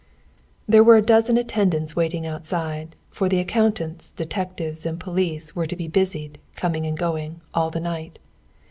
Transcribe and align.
There 0.67 0.83
were 0.83 0.95
a 0.95 1.01
dozen 1.03 1.37
attendants 1.37 1.95
waiting 1.95 2.25
outside, 2.25 2.95
for 3.11 3.29
the 3.29 3.37
accountants, 3.37 4.11
detectives 4.11 4.83
and 4.83 4.99
police 4.99 5.55
were 5.55 5.67
to 5.67 5.75
be 5.75 5.87
busied, 5.87 6.39
coming 6.55 6.87
and 6.87 6.97
going, 6.97 7.41
all 7.53 7.69
the 7.69 7.81
night. 7.81 8.17